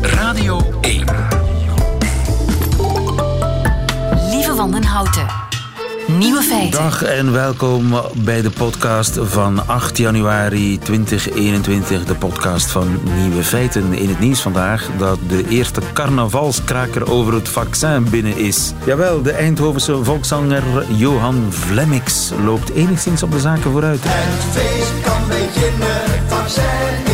[0.00, 1.04] Radio 1.
[4.30, 5.26] Lieve Wandenhouten.
[6.06, 6.82] Nieuwe feiten.
[6.82, 12.04] Dag en welkom bij de podcast van 8 januari 2021.
[12.04, 13.92] De podcast van Nieuwe Feiten.
[13.92, 18.72] In het nieuws vandaag dat de eerste carnavalskraker over het vaccin binnen is.
[18.84, 24.00] Jawel, de Eindhovense volkszanger Johan Vlemmix loopt enigszins op de zaken vooruit.
[24.02, 27.13] Het feest kan beginnen, het vaccin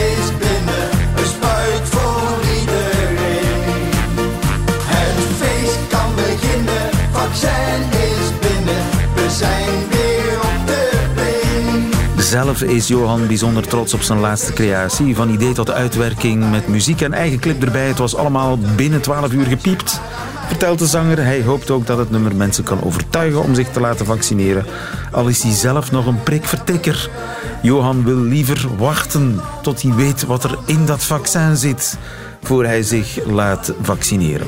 [9.41, 12.23] zijn weer op de been.
[12.23, 15.17] Zelf is Johan bijzonder trots op zijn laatste creatie.
[15.17, 17.87] Van idee tot uitwerking met muziek en eigen clip erbij.
[17.87, 20.01] Het was allemaal binnen 12 uur gepiept.
[20.47, 21.25] Vertelt de zanger.
[21.25, 24.67] Hij hoopt ook dat het nummer mensen kan overtuigen om zich te laten vaccineren.
[25.11, 27.11] Al is hij zelf nog een prikvertikker.
[27.63, 31.99] Johan wil liever wachten tot hij weet wat er in dat vaccin zit.
[32.43, 34.47] Voor hij zich laat vaccineren.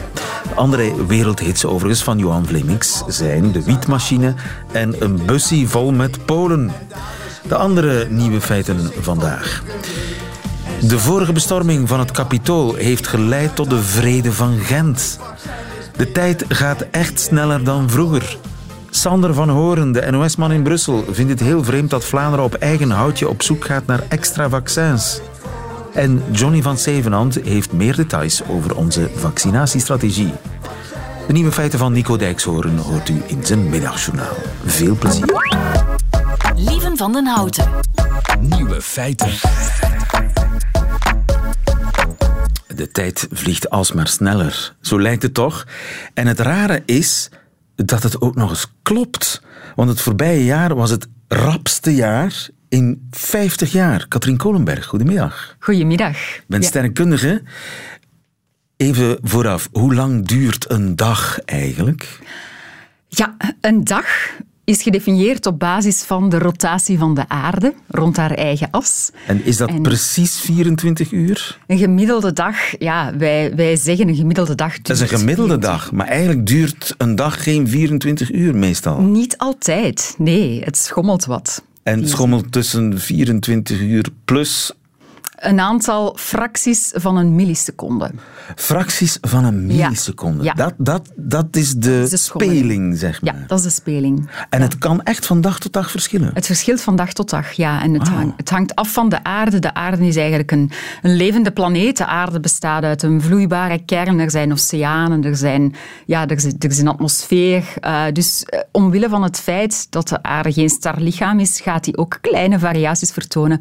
[0.48, 4.34] De andere wereldhits overigens van Johan Vlemings zijn de wietmachine
[4.73, 6.73] en een bussie vol met Polen.
[7.49, 9.62] De andere nieuwe feiten vandaag.
[10.80, 15.18] De vorige bestorming van het Capitool heeft geleid tot de Vrede van Gent.
[15.96, 18.38] De tijd gaat echt sneller dan vroeger.
[18.90, 22.90] Sander van Horen, de NOS-man in Brussel, vindt het heel vreemd dat Vlaanderen op eigen
[22.90, 25.21] houtje op zoek gaat naar extra vaccins.
[25.95, 30.32] En Johnny van Zevenhand heeft meer details over onze vaccinatiestrategie.
[31.26, 34.37] De nieuwe feiten van Nico Dijkshoorn hoort u in zijn middagjournaal.
[34.65, 35.60] Veel plezier.
[36.57, 37.68] Lieven van den Houten.
[38.40, 39.30] Nieuwe feiten.
[42.77, 44.74] De tijd vliegt alsmaar sneller.
[44.80, 45.66] Zo lijkt het toch?
[46.15, 47.30] En het rare is
[47.77, 49.43] dat het ook nog eens klopt.
[49.74, 54.09] Want het voorbije jaar was het rapste jaar in 50 jaar.
[54.09, 55.56] Katrien Kolenberg, goedemiddag.
[55.59, 56.16] Goedemiddag.
[56.46, 56.68] Bent Ja.
[56.68, 57.42] sterrenkundige.
[58.76, 62.18] Even vooraf, hoe lang duurt een dag eigenlijk?
[63.09, 64.06] Ja, een dag
[64.65, 69.11] is gedefinieerd op basis van de rotatie van de aarde rond haar eigen as.
[69.27, 71.59] En is dat En- precies 24 uur?
[71.67, 74.81] Een gemiddelde dag, ja, wij, wij zeggen een gemiddelde dag.
[74.81, 79.00] Dat is een gemiddelde dag, maar eigenlijk duurt een dag geen 24 uur meestal.
[79.00, 81.65] Niet altijd, nee, het schommelt wat.
[81.83, 84.73] En het schommelt tussen 24 uur plus
[85.43, 88.11] Een aantal fracties van een milliseconde.
[88.57, 90.45] fracties van een milliseconde.
[90.45, 90.53] Ja.
[90.53, 92.59] Dat, dat, dat is de, is de schommeling.
[92.65, 93.35] speling, zeg maar.
[93.35, 94.29] Ja, dat is de speling.
[94.51, 96.31] En het kan echt van dag tot dag verschillen.
[96.35, 97.83] Het verschilt van dag tot dag, ja.
[97.83, 98.17] En het, Wauw.
[98.19, 99.59] hang- het hangt af van de aarde.
[99.59, 100.71] De aarde is eigenlijk een,
[101.03, 101.97] een levende planeet.
[101.97, 104.19] De aarde bestaat uit een vloeibare kern.
[104.19, 105.75] Er zijn oceanen, er, zijn,
[106.07, 107.65] ja, er, is, er is een atmosfeer.
[107.81, 111.97] Eh, dus eh, omwille van het feit dat de aarde geen starlichaam is, gaat die
[111.97, 113.61] ook kleine variaties vertonen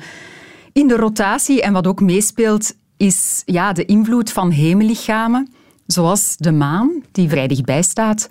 [0.73, 1.61] in de rotatie.
[1.61, 5.53] En wat ook meespeelt, is ja, de invloed van hemellichamen,
[5.85, 8.27] zoals de maan, die vrij dichtbij staat,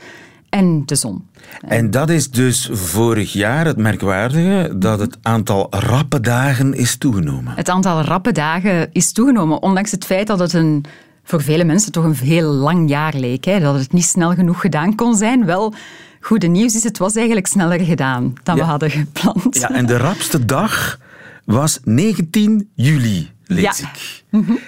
[0.48, 1.28] en de zon.
[1.60, 7.52] En dat is dus vorig jaar het merkwaardige, dat het aantal rappe dagen is toegenomen.
[7.56, 10.84] Het aantal rappe dagen is toegenomen, ondanks het feit dat het een,
[11.24, 13.44] voor vele mensen toch een heel lang jaar leek.
[13.44, 13.60] Hè?
[13.60, 15.44] Dat het niet snel genoeg gedaan kon zijn.
[15.44, 15.74] Wel,
[16.20, 19.56] goede nieuws is, het was eigenlijk sneller gedaan dan we hadden gepland.
[19.58, 20.98] Ja, en de rapste dag
[21.50, 23.88] was 19 juli, lees Ja.
[23.92, 24.24] ik.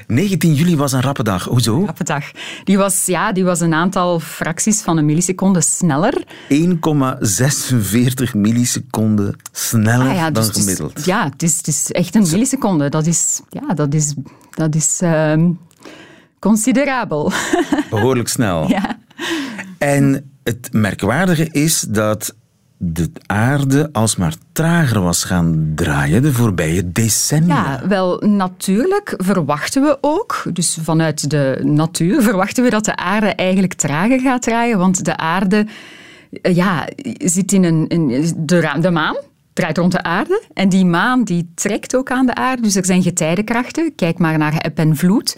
[0.07, 1.45] 19 juli was een rappe dag.
[1.45, 1.85] Hoezo?
[1.85, 2.25] Rappe dag.
[2.65, 6.25] Die was, ja, die was een aantal fracties van een milliseconde sneller.
[6.49, 11.05] 1,46 milliseconden sneller Ah ja, dan dus gemiddeld.
[11.05, 12.89] ja, het is, het is echt een milliseconde.
[12.89, 14.15] Dat is, ja, dat is,
[14.51, 15.51] dat is ehm,
[16.39, 17.33] considerabel.
[17.91, 18.69] Behoorlijk snel.
[18.69, 18.99] ja.
[19.79, 22.35] En het merkwaardige is dat
[22.85, 27.55] de aarde alsmaar trager was gaan draaien de voorbije decennia.
[27.55, 33.27] Ja, wel natuurlijk verwachten we ook, dus vanuit de natuur verwachten we dat de aarde
[33.27, 35.67] eigenlijk trager gaat draaien, want de aarde
[36.43, 36.89] eh, ja,
[37.19, 39.17] zit in een, in de, de maan
[39.53, 42.85] draait rond de aarde en die maan die trekt ook aan de aarde, dus er
[42.85, 43.95] zijn getijdenkrachten.
[43.95, 45.37] Kijk maar naar eb en vloed.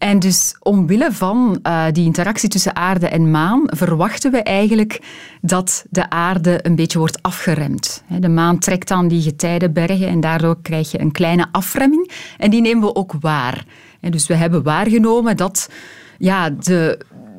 [0.00, 5.00] En dus omwille van eh, die interactie tussen aarde en maan verwachten we eigenlijk
[5.40, 8.02] dat de aarde een beetje wordt afgeremd.
[8.20, 12.10] De maan trekt aan die getijdenbergen en daardoor krijg je een kleine afremming.
[12.38, 13.64] En die nemen we ook waar.
[14.00, 15.70] En dus we hebben waargenomen dat
[16.18, 16.98] ja, de,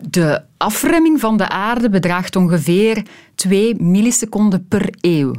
[0.09, 3.03] de afremming van de aarde bedraagt ongeveer
[3.35, 5.33] 2 milliseconden per eeuw.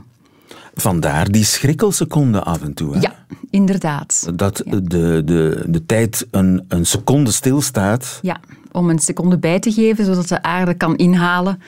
[0.75, 2.95] Vandaar die schrikkelseconde af en toe.
[2.95, 3.01] Hè?
[3.01, 4.31] Ja, inderdaad.
[4.35, 8.19] Dat de, de, de tijd een, een seconde stilstaat.
[8.23, 8.41] Ja,
[8.73, 11.63] om een seconde bij te geven, zodat de aarde kan inhalen.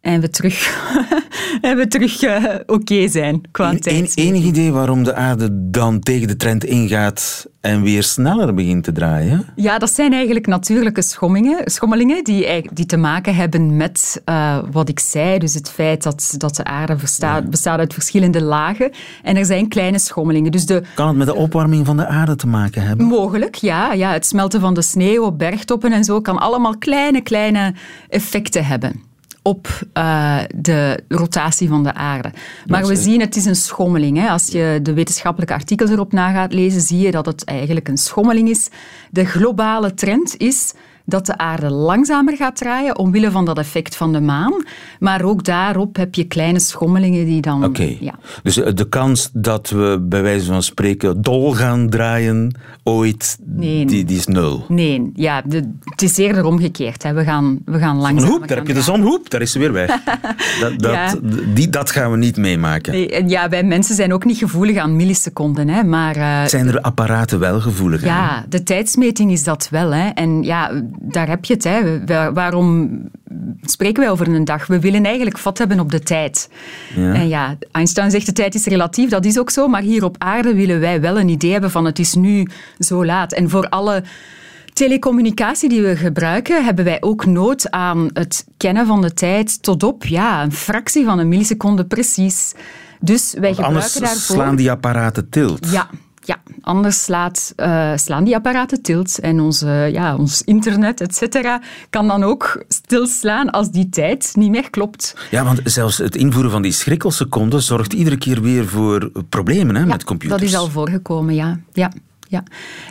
[0.00, 0.84] En we terug,
[1.60, 4.16] en we terug eh, oké zijn qua tijd.
[4.16, 8.92] enig idee waarom de aarde dan tegen de trend ingaat en weer sneller begint te
[8.92, 9.46] draaien?
[9.56, 14.88] Ja, dat zijn eigenlijk natuurlijke schommingen, schommelingen die, die te maken hebben met eh, wat
[14.88, 15.38] ik zei.
[15.38, 18.90] Dus het feit dat, dat de aarde bestaat, bestaat uit verschillende lagen.
[19.22, 20.52] En er zijn kleine schommelingen.
[20.52, 23.06] Dus de, Kan het met de opwarming van de aarde te maken hebben?
[23.06, 24.12] Mogelijk, ja, ja.
[24.12, 27.74] Het smelten van de sneeuw op bergtoppen en zo kan allemaal kleine, kleine
[28.08, 29.08] effecten hebben
[29.42, 32.32] op eh, de rotatie van de aarde.
[32.66, 34.18] Maar we zien, het is een schommeling.
[34.18, 34.28] Hè.
[34.28, 37.98] Als je de wetenschappelijke artikels erop na gaat lezen, zie je dat het eigenlijk een
[37.98, 38.68] schommeling is.
[39.10, 40.74] De globale trend is
[41.10, 44.52] dat de aarde langzamer gaat draaien omwille van dat effect van de maan.
[44.98, 47.64] Maar ook daarop heb je kleine schommelingen die dan...
[47.64, 47.96] Oké.
[48.00, 48.14] Ja.
[48.42, 53.84] Dus eh, de kans dat we bij wijze van spreken dol gaan draaien ooit, Nee.
[53.86, 54.64] die, die is nul.
[54.68, 57.02] Nee, ja, de- het is eerder omgekeerd.
[57.02, 57.12] Hè.
[57.12, 59.58] We gaan, we gaan Een langzamer hoep, daar heb je de zonhoep, daar is ze
[59.58, 59.88] weer weg.
[60.60, 61.14] Dat, dat, Ja.
[61.54, 62.92] die, dat gaan we niet meemaken.
[62.92, 66.80] Nee, Ja, wij mensen zijn ook niet gevoelig aan milliseconden, hè, maar eh, Zijn er
[66.80, 68.08] apparaten wel gevoelig aan?
[68.08, 69.92] ja, de tijdsmeting is dat wel.
[69.94, 70.08] Hè.
[70.08, 70.70] En ja,
[71.00, 71.64] daar heb je het.
[71.64, 72.04] Hè.
[72.04, 72.90] Wa- Waarom
[73.62, 74.66] spreken wij over een dag?
[74.66, 76.48] We willen eigenlijk vat hebben op de tijd.
[76.96, 77.14] Ja.
[77.14, 79.68] En ja, Einstein zegt de tijd is relatief, dat is ook zo.
[79.68, 82.46] Maar hier op aarde willen wij wel een idee hebben van het is nu
[82.78, 83.32] zo laat.
[83.32, 84.02] En voor alle
[84.72, 89.82] telecommunicatie die we gebruiken, hebben wij ook nood aan het kennen van de tijd tot
[89.82, 92.52] op ja, een fractie van een milliseconde precies.
[93.00, 94.36] Dus wij Anders gebruiken daarvoor...
[94.36, 95.70] slaan die apparaten tilt.
[95.70, 95.90] Ja,
[96.30, 96.54] ja.
[96.62, 101.60] anders slaat, eh, slaan die apparaten tilt en onze, ja, ons internet, et cetera,
[101.90, 105.16] kan dan ook stilslaan als die tijd niet meer klopt.
[105.30, 109.80] Ja, want zelfs het invoeren van die schrikkelseconden zorgt iedere keer weer voor problemen hè,
[109.80, 110.40] Ja, met computers.
[110.40, 111.60] Dat is al voorgekomen, ja.
[111.72, 111.90] ja.
[112.28, 112.42] Ja.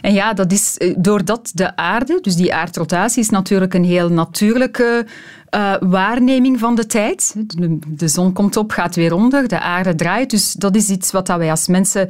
[0.02, 4.10] En ja, dat is eh, doordat de aarde, dus die aardrotatie, is natuurlijk een heel
[4.10, 5.06] natuurlijke
[5.50, 7.36] eh, waarneming van de tijd.
[7.38, 10.30] De, de zon komt op, gaat weer onder, de aarde draait.
[10.30, 12.10] Dus dat is iets wat dat wij als mensen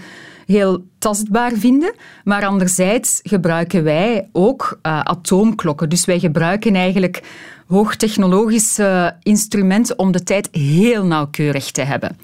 [0.52, 1.94] heel tastbaar vinden.
[2.24, 5.90] Maar anderzijds gebruiken wij ook eh, atoomklokken.
[5.90, 7.22] Dus wij gebruiken eigenlijk
[7.68, 12.18] hoogtechnologische instrumenten om de tijd heel nauwkeurig te hebben.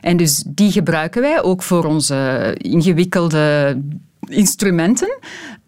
[0.00, 3.76] En dus die gebruiken wij ook voor onze ingewikkelde
[4.28, 5.18] instrumenten.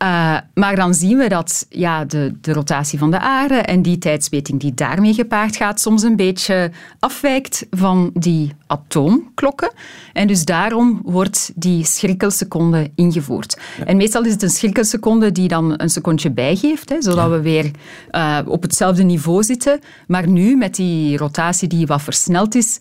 [0.03, 3.99] Uh, maar dan zien we dat ja, de, de rotatie van de aarde en die
[3.99, 9.71] tijdsmeting die daarmee gepaard gaat, soms een beetje afwijkt van die atoomklokken.
[10.13, 13.59] En dus daarom wordt die schrikkelseconde ingevoerd.
[13.85, 17.71] En meestal is het een schrikkelseconde die dan een secondje bijgeeft, hè, zodat we weer
[18.11, 19.81] uh, op hetzelfde niveau zitten.
[20.07, 22.79] Maar nu, met die rotatie die wat versneld is,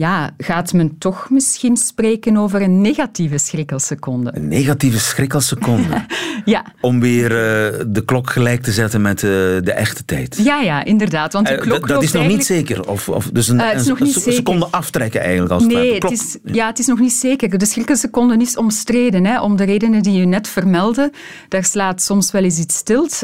[0.00, 4.30] ja, gaat men toch misschien spreken over een negatieve schrikkelseconde.
[4.34, 6.04] Een negatieve schrikkelseconde.
[6.44, 6.64] ja.
[6.80, 10.40] Om weer uh, de klok gelijk te zetten met uh, de echte tijd.
[10.42, 11.32] Ja, ja, inderdaad.
[11.32, 12.48] Want de klok uh, dat is nog eigenlijk...
[12.48, 12.88] niet zeker.
[12.88, 15.52] Of, of dus een, een, seconde aftrekken eigenlijk.
[15.52, 16.12] Als nee, het, klok...
[16.12, 17.58] het is, ja, het is nog niet zeker.
[17.58, 19.26] De schrikkelseconde is omstreden.
[19.26, 21.12] Hè, om de redenen die u net vermeldde.
[21.48, 23.22] Daar slaat soms wel eens iets stilt.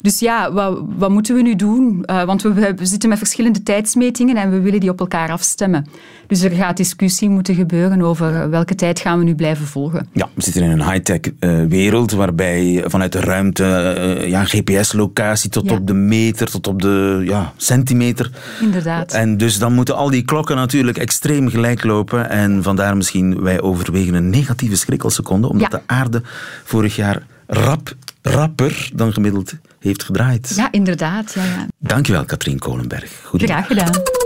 [0.00, 2.02] Dus ja, wat, wat, moeten we nu doen?
[2.06, 5.86] want we, we zitten met verschillende tijdsmetingen en we willen die op elkaar afstemmen.
[6.26, 10.08] Dus er gaat discussie moeten gebeuren over welke tijd gaan we nu blijven volgen.
[10.12, 15.50] Ja, we zitten in een high-tech uh, wereld waarbij vanuit de ruimte uh, ja, GPS-locatie
[15.50, 15.72] tot ja.
[15.72, 18.30] op de meter, tot op de ja, centimeter.
[18.60, 19.12] Inderdaad.
[19.12, 22.30] En dus dan moeten al die klokken natuurlijk extreem gelijk lopen.
[22.30, 25.78] En vandaar misschien wij overwegen een negatieve schrikkelseconde, omdat ja.
[25.78, 26.22] de aarde
[26.64, 30.52] vorig jaar rap, rapper dan gemiddeld heeft gedraaid.
[30.56, 31.32] Ja, inderdaad.
[31.34, 31.66] Ja, ja.
[31.78, 33.30] Dankjewel, Katrien Kolenberg.
[33.32, 34.17] Graag gedaan.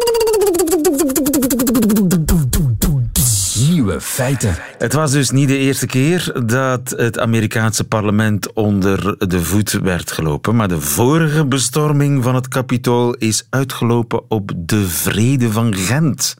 [3.68, 4.56] Nieuwe feiten.
[4.78, 10.12] Het was dus niet de eerste keer dat het Amerikaanse parlement onder de voet werd
[10.12, 10.56] gelopen.
[10.56, 16.36] Maar de vorige bestorming van het kapitool is uitgelopen op de Vrede van Gent.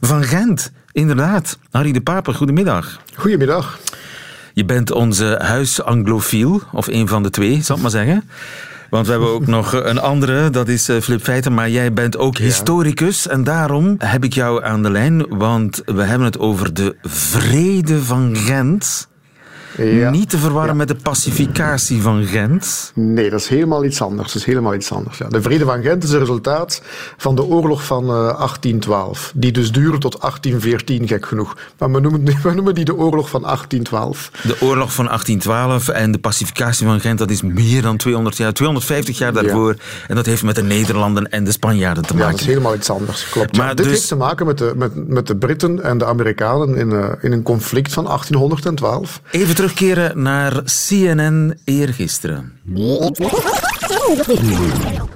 [0.00, 1.58] Van Gent, inderdaad.
[1.70, 3.00] Harry de Pape, goedemiddag.
[3.14, 3.78] Goedemiddag.
[4.52, 8.28] Je bent onze huis-anglofiel, of een van de twee, zal ik maar zeggen.
[8.90, 11.54] Want we hebben ook nog een andere, dat is Flip Feiten.
[11.54, 13.28] Maar jij bent ook historicus.
[13.28, 15.38] En daarom heb ik jou aan de lijn.
[15.38, 19.08] Want we hebben het over de Vrede van Gent.
[19.84, 20.10] Ja.
[20.10, 20.76] Niet te verwarren ja.
[20.76, 22.92] met de pacificatie van Gent.
[22.94, 24.32] Nee, dat is helemaal iets anders.
[24.32, 25.18] Dat is helemaal iets anders.
[25.18, 25.28] Ja.
[25.28, 26.82] De Vrede van Gent is een resultaat
[27.16, 29.32] van de oorlog van uh, 1812.
[29.34, 31.56] Die dus duurde tot 1814, gek genoeg.
[31.78, 34.30] Maar we noemen, we noemen die de oorlog van 1812.
[34.42, 38.52] De oorlog van 1812 en de pacificatie van Gent, dat is meer dan 200 jaar,
[38.52, 39.76] 250 jaar daarvoor.
[40.08, 42.26] En dat heeft met de Nederlanden en de Spanjaarden te maken.
[42.26, 43.28] Ja, dat is helemaal iets anders.
[43.28, 43.56] Klopt.
[43.56, 43.94] Maar dit dus...
[43.94, 47.32] heeft te maken met de, met, met de Britten en de Amerikanen in, uh, in
[47.32, 49.20] een conflict van 1812.
[49.30, 52.52] Even terugkeren naar CNN eergisteren.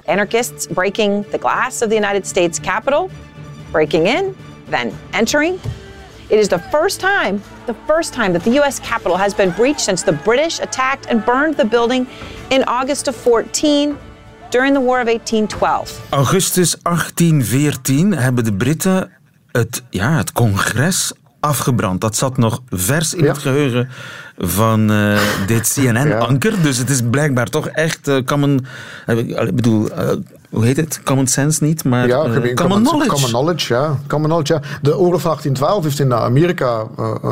[0.05, 3.11] Anarchists breaking the glass of the United States Capitol,
[3.71, 4.35] breaking in,
[4.71, 5.59] then entering.
[6.27, 9.81] It is the first time, the first time that the US Capitol has been breached
[9.81, 12.07] since the British attacked and burned the building
[12.49, 13.97] in August of 14
[14.51, 16.01] during the War of 1812.
[16.11, 19.11] Augustus 1814 hebben de Britten
[19.53, 22.01] het, ja, het congres afgebrand.
[22.01, 23.29] Dat zat nog vers in Ja.
[23.33, 23.89] het geheugen
[24.39, 26.63] van eh, dit CNN-anker.
[26.63, 28.67] Dus het is blijkbaar toch echt eh, common...
[29.07, 29.89] eh, Ik bedoel,
[30.51, 31.01] hoe heet het?
[31.05, 32.17] Common sense niet, maar Ja,
[32.55, 33.07] common, knowledge.
[33.09, 33.99] Common knowledge, ja.
[34.07, 34.61] Common knowledge, ja.
[34.83, 36.87] De oorlog van 1812 heeft in Amerika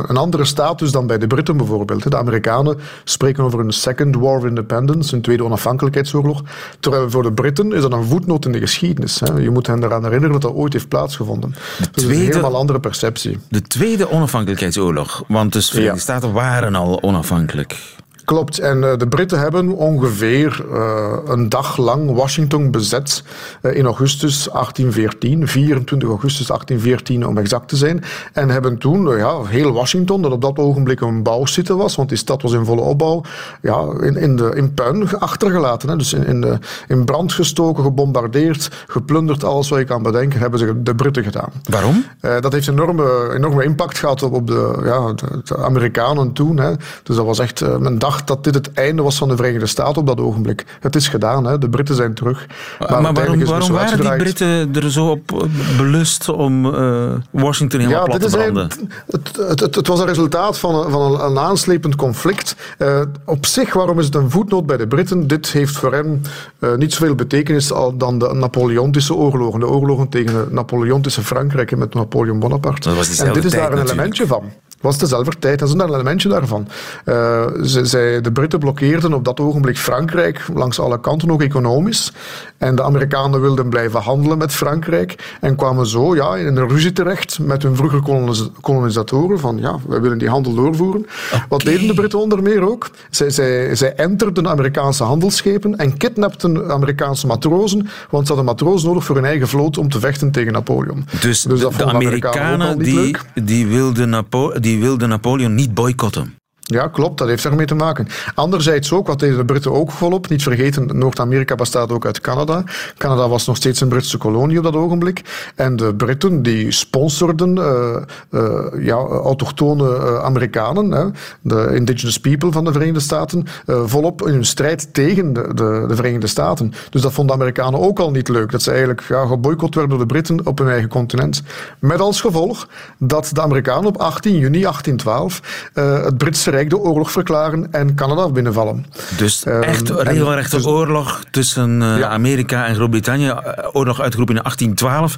[0.08, 2.10] een andere status dan bij de Britten bijvoorbeeld.
[2.10, 6.42] De Amerikanen spreken over een Second War of Independence, een tweede onafhankelijkheidsoorlog.
[6.80, 9.20] Terwijl voor de Britten is dat een voetnoot in de geschiedenis.
[9.20, 9.32] Hè.
[9.32, 11.50] Je moet hen eraan herinneren dat dat ooit heeft plaatsgevonden.
[11.50, 13.38] Dus het is een tweede- helemaal andere perceptie.
[13.48, 15.22] De Tweede Onafhankelijkheidsoorlog.
[15.28, 16.00] Want de Verenigde Ja.
[16.02, 17.96] Staten waren al onafhankelijk.
[18.24, 18.58] Klopt.
[18.58, 23.22] En eh, de Britten hebben ongeveer eh, een dag lang Washington bezet
[23.60, 28.04] eh, in augustus 1814, 24 augustus 1814 om exact te zijn.
[28.32, 32.08] En hebben toen eh, ja, heel Washington, dat op dat ogenblik een bouwsite was, want
[32.08, 33.22] die stad was in volle opbouw,
[33.62, 35.88] ja, in, in, de, in puin achtergelaten.
[35.88, 35.96] Hè.
[35.96, 40.58] Dus in, in, de, in brand gestoken, gebombardeerd, geplunderd, alles wat je kan bedenken, hebben
[40.58, 41.52] ze de Britten gedaan.
[41.70, 42.04] Waarom?
[42.20, 46.58] Dat heeft enorme, enorme impact gehad op, op de, ja, de, de Amerikanen toen.
[46.58, 46.72] Hè.
[47.02, 49.66] Dus dat was echt, eh, men dacht dat dit het einde was van de Verenigde
[49.66, 50.64] Staten op dat ogenblik.
[50.80, 51.58] Het is gedaan, hè.
[51.58, 52.46] de Britten zijn terug.
[52.78, 54.16] Maar, waarom, is waarom waren die.
[54.16, 58.42] Britten er zo op eh, belust om eh, Washington helemaal Ja, plat dit te is
[58.42, 58.68] branden?
[58.68, 62.56] eigenlijk- het, het, het, het was een resultaat van een, van een, een aanslepend conflict.
[62.78, 65.26] Eh, op zich, waarom is het een voetnoot bij de Britten?
[65.26, 66.22] Dit heeft voor hen
[66.58, 69.60] eh, niet zoveel betekenis al dan de Napoleontische oorlogen.
[69.60, 72.88] De oorlogen tegen het Napoleontische Frankrijk en met Napoleon Bonaparte.
[72.88, 73.90] Dat was en dit is daar een natuurlijk.
[73.92, 74.52] elementje van.
[74.82, 75.58] Was dezelfde tijd.
[75.58, 76.68] Dat is een elementje daarvan.
[77.04, 82.12] Eh, ze, zij, de Britten blokkeerden op dat ogenblik Frankrijk langs alle kanten, ook economisch.
[82.58, 86.92] En de Amerikanen wilden blijven handelen met Frankrijk en kwamen zo ja, in een ruzie
[86.92, 91.06] terecht met hun vroegere kolonis- kolonisatoren van ja, wij willen die handel doorvoeren.
[91.48, 92.90] Wat deden de Britten onder meer ook?
[93.10, 99.04] Zij, zij, zij enterden Amerikaanse handelsschepen en kidnapten Amerikaanse matrozen, want ze hadden matrozen nodig
[99.04, 101.06] voor hun eigen vloot om te vechten tegen Napoleon.
[101.20, 106.41] Dus, dat de, Amerikanen die, die, wilden Napo die wilden Napoleon niet boycotten.
[106.72, 107.18] Ja, klopt.
[107.18, 108.08] Dat heeft daarmee te maken.
[108.34, 110.28] Anderzijds ook, wat deden de Britten ook volop.
[110.28, 112.64] Niet vergeten, Noord-Amerika bestaat ook uit Canada.
[112.96, 115.50] Canada was nog steeds een Britse kolonie op dat ogenblik.
[115.54, 117.96] En de Britten die sponsorden eh,
[118.30, 121.04] eh, ja, autochtone eh, Amerikanen, hè,
[121.40, 125.94] de indigenous people van de Verenigde Staten, volop in hun strijd tegen de, de, de
[125.94, 126.72] Verenigde Staten.
[126.90, 128.50] Dus dat vonden de Amerikanen ook al niet leuk.
[128.50, 131.42] Dat ze eigenlijk ja, geboycott werden door de Britten op hun eigen continent.
[131.78, 136.78] Met als gevolg dat de Amerikanen op 18 juni 1812 eh, het Britse Rijk de
[136.78, 138.86] oorlog verklaren en Canada binnenvallen.
[139.16, 142.08] Dus Ehm, echt regelrechte dus- oorlog tussen eh, Ja.
[142.08, 143.28] Amerika en Groot-Brittannië.
[143.28, 145.16] Eh, Oorlog uitgeroepen in 1812.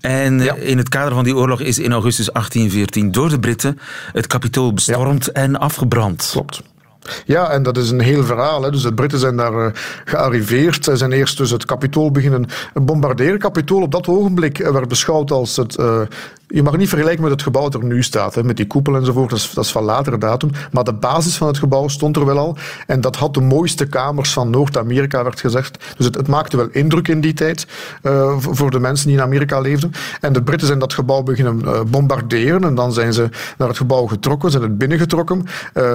[0.00, 0.54] En eh, Ja.
[0.54, 3.78] in het kader van die oorlog is in augustus 1814 door de Britten
[4.12, 6.28] het kapitool bestormd en afgebrand.
[6.32, 6.62] Klopt.
[7.24, 8.62] Ja, en dat is een heel verhaal.
[8.62, 8.70] Hè.
[8.70, 9.72] Dus de Britten zijn daar eh,
[10.04, 10.84] gearriveerd.
[10.84, 13.38] Ze zijn eerst dus het kapitool beginnen bombarderen.
[13.38, 15.76] Kapitool op dat ogenblik eh, werd beschouwd als het...
[15.76, 16.00] eh,
[16.48, 18.96] je mag niet vergelijken met het gebouw dat er nu staat, hè, met die koepel
[18.96, 19.30] enzovoort.
[19.30, 20.50] Dat is, dat is van latere datum.
[20.72, 22.56] Maar de basis van het gebouw stond er wel al.
[22.86, 25.94] En dat had de mooiste kamers van Noord-Amerika, werd gezegd.
[25.96, 27.66] Dus het, het maakte wel indruk in die tijd
[28.38, 29.92] voor de mensen die in Amerika leefden.
[30.20, 32.64] En de Britten zijn dat gebouw beginnen bombarderen.
[32.64, 35.44] En dan zijn ze naar het gebouw getrokken, zijn het binnengetrokken.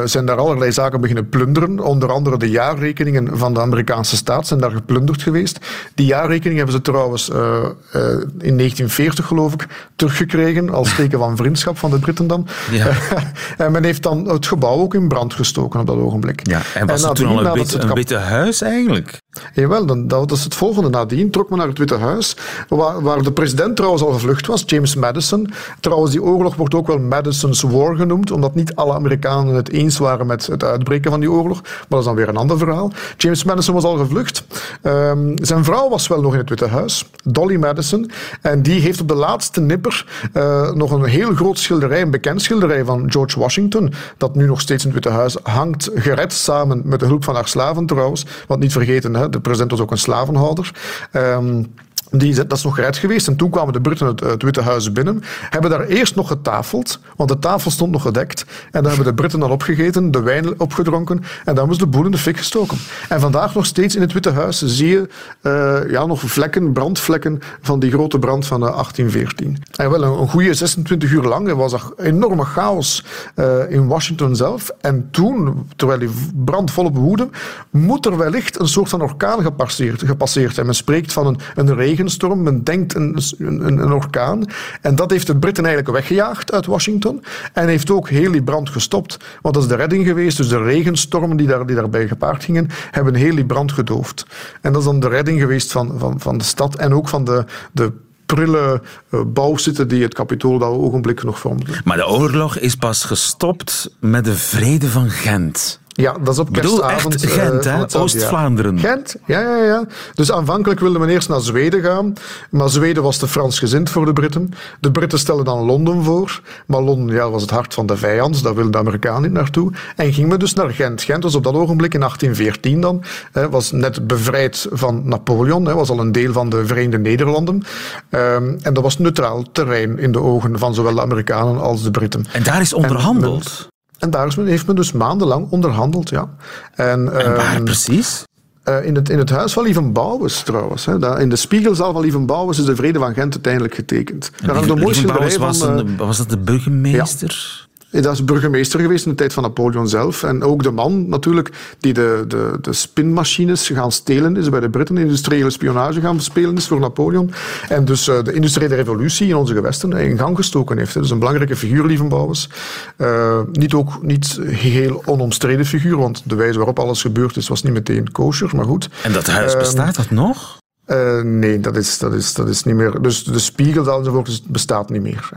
[0.05, 1.79] zijn daar allerlei zaken beginnen plunderen.
[1.79, 5.59] Onder andere de jaarrekeningen van de Amerikaanse staat zijn daar geplunderd geweest.
[5.95, 10.69] Die jaarrekening hebben ze trouwens eh, eh, in 1940, geloof ik, teruggekregen.
[10.69, 12.47] Als teken van vriendschap van de Britten dan.
[12.71, 12.91] Ja.
[13.57, 16.47] en men heeft dan het gebouw ook in brand gestoken op dat ogenblik.
[16.47, 19.20] Ja, en was het toen al een, het een witte huis eigenlijk?
[19.53, 20.89] Jawel, dan, dat is het volgende.
[20.89, 24.63] Nadien trok men naar het Witte Huis, waar, waar de president trouwens al gevlucht was,
[24.65, 25.53] James Madison.
[25.79, 29.97] Trouwens, die oorlog wordt ook wel Madison's War genoemd, omdat niet alle Amerikanen het eens
[29.97, 31.61] waren met het uitbreken van die oorlog.
[31.61, 32.91] Maar dat is dan weer een ander verhaal.
[33.17, 34.43] James Madison was al gevlucht.
[34.81, 38.11] Ehm, zijn vrouw was wel nog in het Witte Huis, Dolly Madison.
[38.41, 42.41] En die heeft op de laatste nipper eh, nog een heel groot schilderij, een bekend
[42.41, 46.81] schilderij van George Washington, dat nu nog steeds in het Witte Huis hangt, gered samen
[46.85, 48.25] met de hulp van haar slaven trouwens.
[48.47, 50.71] Want niet vergeten, de president was ook een slavenhouder.
[51.11, 51.63] Ehm,
[52.11, 54.91] Die, dat is nog gered geweest en toen kwamen de Britten het, het Witte Huis
[54.91, 55.23] binnen.
[55.49, 58.45] Hebben daar eerst nog getafeld, want de tafel stond nog gedekt.
[58.71, 62.05] En dan hebben de Britten dan opgegeten, de wijn opgedronken en dan was de boel
[62.05, 62.77] in de fik gestoken.
[63.09, 65.07] En vandaag nog steeds in het Witte Huis zie je
[65.41, 69.57] uh, ja, nog vlekken, brandvlekken van die grote brand van uh, 1814.
[69.75, 74.71] En wel een, goede 26 uur lang was er enorme chaos uh, in Washington zelf.
[74.81, 77.29] En toen, terwijl die brand volop woedde,
[77.69, 80.65] moet er wellicht een soort van orkaan gepasseerd, gepasseerd zijn.
[80.65, 84.45] Men spreekt van een, een regenstorm, men denkt een, een, een, orkaan.
[84.81, 87.23] En dat heeft de Britten eigenlijk weggejaagd uit Washington.
[87.53, 89.17] En heeft ook heel die brand gestopt.
[89.41, 90.37] Want dat is de redding geweest.
[90.37, 94.25] Dus de regenstormen die, daar, die daarbij gepaard gingen, hebben heel die brand gedoofd.
[94.61, 97.23] En dat is dan de redding geweest van, van, van de stad en ook van
[97.23, 97.91] de, de
[98.25, 101.75] prille uh, bouwzitten die het kapitool dat ogenblik nog vormden.
[101.83, 105.80] Maar de oorlog is pas gestopt met de vrede van Gent.
[106.01, 107.13] Ja, dat is op kerstavond.
[107.13, 108.79] Echt Gent, uh, Oost-Vlaanderen.
[108.79, 109.85] Gent, ja, ja, ja.
[110.13, 112.13] Dus aanvankelijk wilde men eerst naar Zweden gaan,
[112.49, 114.53] maar Zweden was te Fransgezind voor de Britten.
[114.79, 118.43] De Britten stelden dan Londen voor, maar Londen ja, was het hart van de vijand,
[118.43, 119.71] daar wilden de Amerikanen niet naartoe.
[119.95, 121.01] En ging men dus naar Gent.
[121.01, 125.73] Gent was op dat ogenblik in 1814 dan, hè, was net bevrijd van Napoleon, hè,
[125.73, 127.63] was al een deel van de Verenigde Nederlanden.
[128.09, 131.91] Um, en dat was neutraal terrein in de ogen van zowel de Amerikanen als de
[131.91, 132.25] Britten.
[132.31, 133.70] En daar is onderhandeld?
[134.01, 136.29] En daar heeft men dus maandenlang onderhandeld, ja.
[136.75, 136.87] En,
[137.19, 138.23] en waar um, precies?
[138.65, 140.85] Uh, in, het, in het huis van Lieven Bouwens trouwens.
[140.85, 141.19] Hè.
[141.19, 144.31] in de spiegelzaal van Lieven Bouwens is de Vrede van Gent uiteindelijk getekend.
[144.45, 145.39] Daar schilderij van...
[145.39, 147.59] Was, een, was dat de burgemeester?
[147.59, 147.69] Ja.
[147.91, 150.23] Dat is burgemeester geweest in de tijd van Napoleon zelf.
[150.23, 154.69] En ook de man natuurlijk die de, de, de spinmachines gaan stelen is bij de
[154.69, 154.97] Britten.
[154.97, 157.31] Industriële spionage gaan spelen is voor Napoleon.
[157.69, 160.93] En dus uh, de industriële revolutie in onze gewesten in gang gestoken heeft.
[160.93, 162.49] Dus een belangrijke figuur, Lievenbouwers.
[162.97, 167.63] Uh, niet ook niet heel onomstreden figuur, want de wijze waarop alles gebeurd is was
[167.63, 168.89] niet meteen kosher, maar goed.
[169.03, 170.59] En dat huis ehm, bestaat dat nog?
[170.87, 173.01] Uh, nee, dat is, dat, is, dat is niet meer.
[173.01, 175.29] Dus de spiegel enzovoort bestaat niet meer.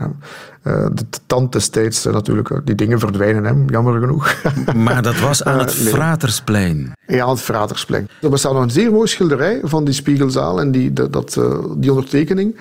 [0.67, 4.35] Uh, de tand destijds uh, natuurlijk, die dingen verdwijnen, hè, jammer genoeg.
[4.85, 5.93] Maar dat was aan het nee.
[5.93, 6.93] Fratersplein.
[7.07, 8.07] Ja, aan het Fratersplein.
[8.21, 11.39] Er bestaat nog een zeer mooi schilderij van die spiegelzaal en die, dat,
[11.77, 12.55] die ondertekening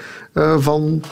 [0.58, 1.02] van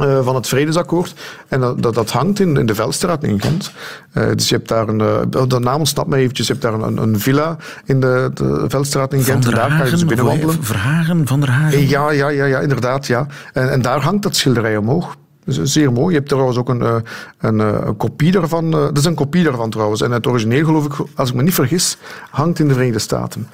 [0.00, 1.14] uh, van het vredesakkoord.
[1.48, 3.72] En dat, dat, dat, hangt in, in de Velstraat in Gent.
[4.14, 6.74] Uh, dus je hebt daar een, uh, de naam ontsnapt mij eventjes, je hebt daar
[6.74, 9.44] een, een villa in de, de Velstraat in Gent.
[9.44, 10.64] en daar kan je dus binnenwandelen.
[10.64, 11.88] Verhagen, van der Hagen?
[11.88, 13.06] Ja, ja, ja, ja inderdaad.
[13.06, 13.26] Ja.
[13.52, 15.16] En, en daar hangt dat schilderij omhoog.
[15.44, 16.08] Dus zeer mooi.
[16.08, 17.02] Je hebt trouwens ook een,
[17.38, 18.70] een, een kopie daarvan.
[18.70, 20.00] Dat is een kopie daarvan trouwens.
[20.00, 21.96] En het origineel, geloof ik, als ik me niet vergis,
[22.30, 23.48] hangt in de Verenigde Staten.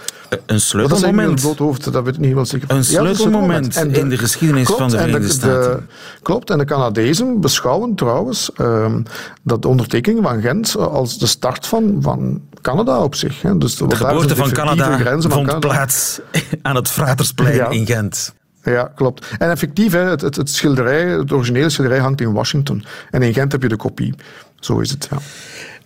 [0.47, 1.42] Een sleutelmoment.
[1.42, 2.71] Dat hoofd, dat weet ik niet wel zeker.
[2.71, 5.72] Een sleutelmoment ja, in de geschiedenis klopt, van de Verenigde de, Staten.
[5.72, 5.83] De,
[6.22, 6.51] klopt.
[6.51, 9.03] En de Canadezen beschouwen trouwens um,
[9.42, 13.42] dat de ondertekening van Gent als de start van, van Canada op zich.
[13.42, 13.59] Hè.
[13.59, 15.59] Dus de geboorte van Canada vond van Canada.
[15.59, 16.20] plaats
[16.62, 17.68] aan het Fratersplein ja.
[17.68, 18.37] in Gent.
[18.70, 19.26] Ja, klopt.
[19.38, 22.85] En effectief, hè, het, het, het, schilderij, het originele schilderij hangt in Washington.
[23.11, 24.14] En in Gent heb je de kopie.
[24.61, 25.18] Zo is het, ja.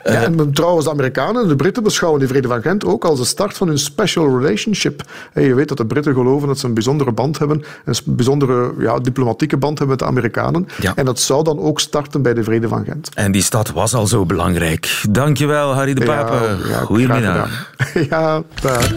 [0.04, 3.04] Ja, eh, en trouwens, de Amerikanen en de Britten beschouwen de Vrede van Gent ook
[3.04, 5.02] als de start van hun special relationship.
[5.34, 8.98] je weet dat de Britten geloven dat ze een bijzondere band hebben, een bijzondere ja,
[8.98, 10.68] diplomatieke band hebben met de Amerikanen.
[10.80, 10.92] Ja.
[10.96, 13.08] En dat zou dan ook starten bij de Vrede van Gent.
[13.14, 15.02] En die stad was al zo belangrijk.
[15.10, 16.32] Dankjewel, Harry de Pape.
[16.32, 17.70] Ja, ja, Goedemiddag.
[18.10, 18.94] Ja, daar.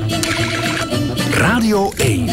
[1.32, 2.30] Radio 1.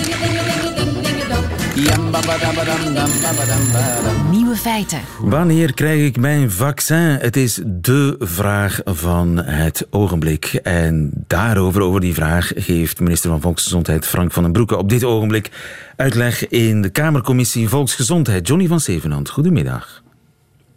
[4.30, 5.00] Nieuwe feiten.
[5.20, 6.96] Wanneer krijg ik mijn vaccin?
[6.96, 10.44] Het is de vraag van het ogenblik.
[10.62, 15.04] En daarover, over die vraag, geeft minister van Volksgezondheid Frank van den Broeke op dit
[15.04, 15.50] ogenblik
[15.96, 18.46] uitleg in de Kamercommissie Volksgezondheid.
[18.46, 20.02] Johnny van Zevenhand, goedemiddag.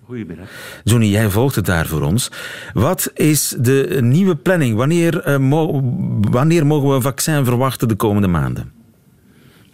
[0.05, 0.47] Goedemiddag.
[0.83, 2.31] Johnny, jij volgt het daar voor ons.
[2.73, 4.77] Wat is de nieuwe planning?
[4.77, 5.81] Wanneer, uh, mo
[6.21, 8.75] wanneer mogen we een vaccin verwachten de komende maanden?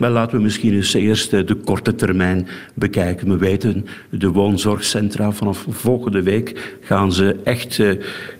[0.02, 3.30] Wel, laten we misschien eens eerst de korte termijn bekijken.
[3.30, 7.92] We weten, de woonzorgcentra vanaf volgende week gaan ze echt uh,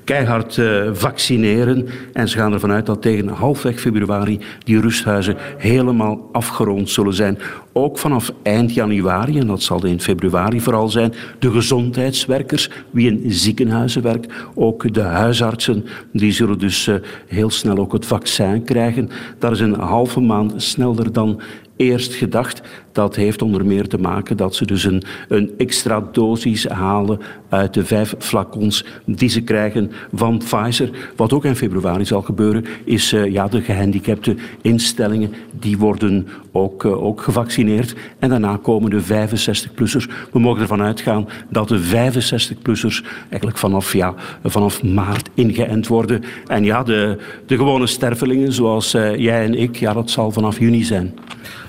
[0.04, 1.88] keihard uh, vaccineren.
[2.14, 7.38] En ze gaan ervan uit dat tegen halfweg februari die rusthuizen helemaal afgerond zullen zijn.
[7.74, 13.32] Ook vanaf eind januari, en dat zal in februari vooral zijn, de gezondheidswerkers, wie in
[13.32, 16.90] ziekenhuizen werkt, ook de huisartsen, die zullen dus
[17.28, 19.10] heel snel ook het vaccin krijgen.
[19.40, 21.42] Dat is een halve maand sneller dan
[21.82, 22.62] eerst gedacht.
[22.92, 27.74] Dat heeft onder meer te maken dat ze dus een, een extra dosis halen uit
[27.74, 30.90] de vijf flacons die ze krijgen van Pfizer.
[31.16, 36.84] Wat ook in februari zal gebeuren, is uh, ja, de gehandicapte instellingen, die worden ook,
[36.84, 37.96] uh, ook gevaccineerd.
[38.20, 40.30] En daarna komen de 65-plussers.
[40.32, 46.24] We mogen ervan uitgaan dat de 65-plussers eigenlijk vanaf, ja, vanaf maart ingeënt worden.
[46.48, 50.60] En ja, de, de gewone stervelingen, zoals uh, jij en ik, ja, dat zal vanaf
[50.60, 51.14] juni zijn.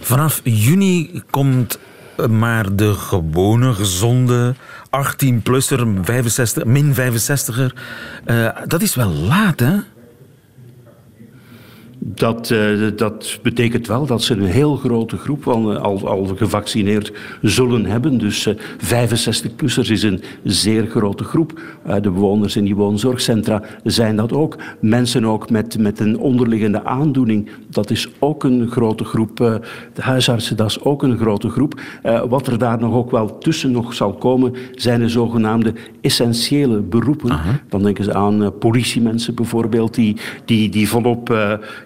[0.00, 1.78] Vanaf juni komt
[2.30, 4.54] maar de gewone, gezonde
[4.86, 7.78] 18-plusser, 65, min 65er.
[8.26, 9.76] Uh, dat is wel laat, hè?
[12.04, 16.24] Dat, uh, dat betekent wel dat ze een heel grote groep van, uh, al, al
[16.24, 17.12] gevaccineerd
[17.42, 18.18] zullen hebben.
[18.18, 21.60] Dus uh, 65-plussers is een zeer grote groep.
[21.84, 24.56] de bewoners in die woonzorgcentra zijn dat ook.
[24.80, 29.36] Mensen ook met, met een onderliggende aandoening, dat is ook een grote groep.
[29.36, 29.60] de
[30.02, 31.80] huisartsen, dat is ook een grote groep.
[32.28, 37.38] wat er daar nog ook wel tussen nog zal komen, zijn de zogenaamde essentiële beroepen.
[37.68, 41.30] Dan denken ze aan politiemensen bijvoorbeeld, die, die, die volop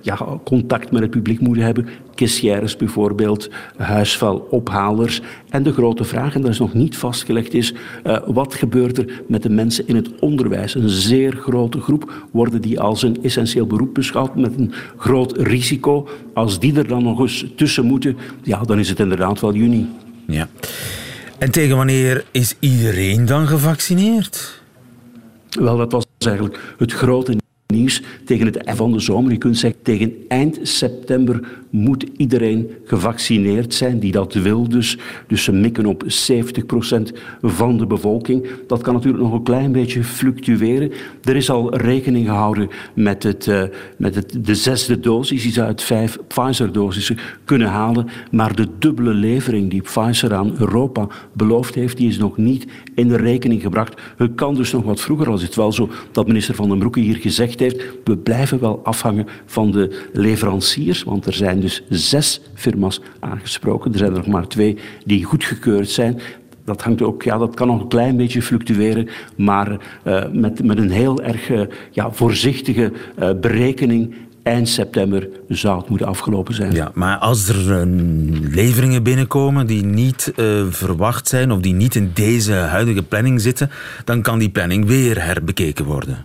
[0.07, 1.89] ja, contact met het publiek moeten hebben.
[2.15, 5.21] Caissières bijvoorbeeld, huisvuilophalers.
[5.49, 7.75] En de grote vraag, en dat is nog niet vastgelegd, is
[8.07, 10.75] uh, wat gebeurt er met de mensen in het onderwijs?
[10.75, 12.13] Een zeer grote groep.
[12.33, 16.09] Worden die als een essentieel beroep beschouwd met een groot risico?
[16.35, 19.89] Als die er dan nog eens tussen moeten, ja, dan is het inderdaad wel juni.
[20.27, 20.49] Ja.
[21.39, 24.63] En tegen wanneer is iedereen dan gevaccineerd?
[25.51, 27.37] Wel, dat was eigenlijk het grote
[27.67, 29.33] nieuws tegen het eind van de zomer.
[29.33, 31.41] Je kunt zeggen, tegen eind september
[31.77, 34.69] moet iedereen gevaccineerd zijn die dat wil.
[34.69, 36.07] Dus, dus ze mikken op 70%
[37.43, 38.47] van de bevolking.
[38.67, 40.93] Dat kan natuurlijk nog een klein beetje fluctueren.
[41.25, 43.63] Er is al rekening gehouden met, het, uh,
[43.97, 45.43] met het, de zesde dosis.
[45.43, 48.07] Die zou uit vijf Pfizer-dosissen kunnen halen.
[48.31, 53.09] Maar de dubbele levering die Pfizer aan Europa beloofd heeft, die is nog niet in
[53.09, 54.01] de rekening gebracht.
[54.17, 55.31] Het kan dus nog wat vroeger.
[55.31, 58.81] Als het wel zo dat minister Van den Broeke hier gezegd heeft, we blijven wel
[58.85, 63.93] afhangen van de leveranciers, want er zijn dus zes firma's aangesproken.
[63.93, 66.21] Er zijn er nog maar twee die goedgekeurd zijn.
[66.65, 70.79] Dat, hangt ook, ja, dat kan nog een klein beetje fluctueren, maar uh, met, met
[70.79, 76.73] een heel erg uh, ja, voorzichtige uh, berekening eind september zou het moeten afgelopen zijn.
[76.73, 77.87] Ja, maar als er
[78.51, 80.33] leveringen binnenkomen die niet
[80.69, 83.71] verwacht zijn of die niet in deze huidige planning zitten,
[84.05, 86.25] dan kan die planning weer herbekeken worden.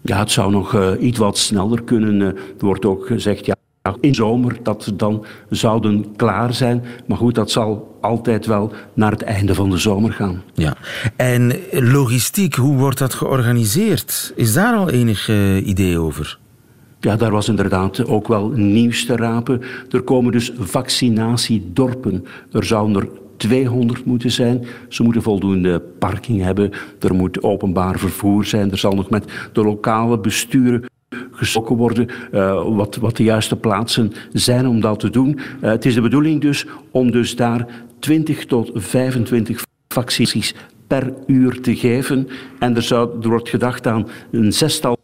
[0.00, 2.20] Ja, het zou nog iets wat sneller kunnen.
[2.20, 3.54] er wordt ook gezegd, ja,
[4.00, 6.84] in zomer dat ze dan zouden klaar zijn.
[7.06, 10.42] Maar goed, dat zal altijd wel naar het einde van de zomer gaan.
[10.54, 10.76] Ja.
[11.16, 14.32] En logistiek, hoe wordt dat georganiseerd?
[14.36, 16.38] Is daar al enig uh, idee over?
[17.00, 19.62] Ja, daar was inderdaad ook wel nieuws te rapen.
[19.90, 22.26] Er komen dus vaccinatiedorpen.
[22.52, 24.66] Er zouden er 200 moeten zijn.
[24.88, 26.70] Ze moeten voldoende parking hebben.
[27.00, 28.70] Er moet openbaar vervoer zijn.
[28.70, 30.84] Er zal nog met de lokale besturen
[31.30, 35.38] gesproken worden uh, wat, wat de juiste plaatsen zijn om dat te doen.
[35.38, 37.66] Uh, het is de bedoeling dus om dus daar
[37.98, 40.54] 20 tot 25 vaccinaties
[40.86, 42.28] per uur te geven.
[42.58, 44.97] En er, zou, er wordt gedacht aan een zestal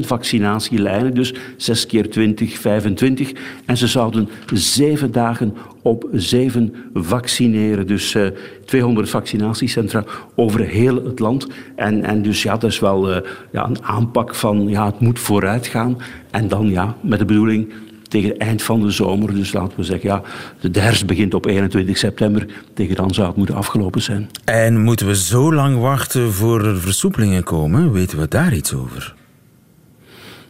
[0.00, 3.32] vaccinatielijnen, dus 6 keer 20, 25.
[3.66, 7.86] En ze zouden zeven dagen op zeven vaccineren.
[7.86, 8.26] Dus uh,
[8.64, 10.04] 200 vaccinatiecentra
[10.34, 11.46] over heel het land.
[11.76, 13.16] En, en dus ja, dat is wel uh,
[13.52, 15.98] ja, een aanpak van ja, het moet vooruit gaan.
[16.30, 17.72] En dan ja, met de bedoeling
[18.08, 19.34] tegen het eind van de zomer.
[19.34, 20.22] Dus laten we zeggen, ja,
[20.70, 22.46] de herfst begint op 21 september.
[22.74, 24.30] Tegen dan zou het moeten afgelopen zijn.
[24.44, 27.92] En moeten we zo lang wachten voor er versoepelingen komen?
[27.92, 29.14] Weten we daar iets over?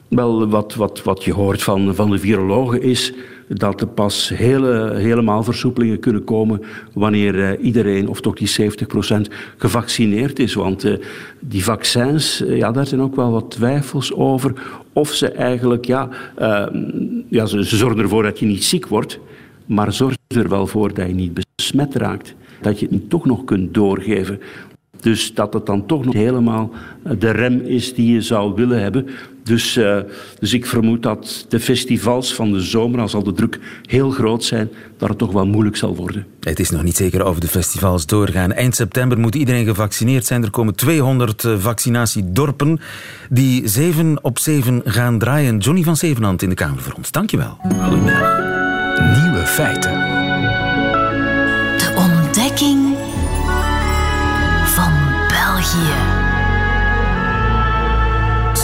[0.09, 3.13] Wel, wat, wat, wat je hoort van, van de virologen is
[3.49, 8.73] dat er pas hele, helemaal versoepelingen kunnen komen wanneer uh, iedereen, of toch die
[9.29, 10.55] 70% gevaccineerd is.
[10.55, 10.95] Want uh,
[11.41, 14.53] die vaccins, uh, ja, daar zijn ook wel wat twijfels over
[14.93, 16.09] of ze eigenlijk, ja,
[17.29, 19.19] ja ze, ze zorgen ervoor dat je niet ziek wordt,
[19.67, 22.35] maar zorgen er wel voor dat je niet besmet raakt.
[22.61, 24.41] Dat je het toch nog kunt doorgeven.
[25.01, 26.71] Dus dat het dan toch nog helemaal
[27.19, 29.07] de rem is die je zou willen hebben.
[29.47, 29.99] Dus, uh,
[30.39, 34.45] dus ik vermoed dat de festivals van de zomer, als al de druk heel groot
[34.45, 36.27] zijn, dat het toch wel moeilijk zal worden.
[36.41, 38.53] Het is nog niet zeker of de festivals doorgaan.
[38.53, 40.43] Eind september moet iedereen gevaccineerd zijn.
[40.43, 42.81] Er komen 200 vaccinatiedorpen
[43.31, 45.59] die 7 op 7 gaan draaien.
[45.59, 47.11] Johnny van Zevenhand in de Kamer voor ons.
[47.11, 47.57] Dankjewel.
[47.61, 48.39] Goedemiddag.
[49.23, 49.93] Nieuwe feiten.
[51.79, 52.86] De ontdekking